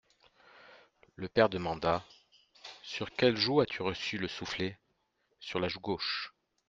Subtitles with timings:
[1.15, 2.03] Le père demanda:,
[2.81, 4.79] Sur quelle joue as-tu reçu le soufflet?
[5.39, 6.33] Sur la joue gauche.